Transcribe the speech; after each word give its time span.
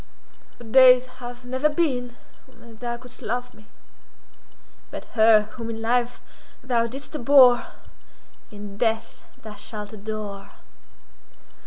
"The 0.57 0.63
days 0.63 1.05
have 1.21 1.45
never 1.45 1.69
been 1.69 2.15
when 2.47 2.77
thou 2.77 2.97
couldst 2.97 3.21
love 3.21 3.53
me—but 3.53 5.05
her 5.13 5.41
whom 5.51 5.69
in 5.69 5.79
life 5.79 6.19
thou 6.63 6.87
didst 6.87 7.13
abhor, 7.13 7.67
in 8.49 8.77
death 8.79 9.21
thou 9.43 9.53
shalt 9.53 9.93
adore." 9.93 10.49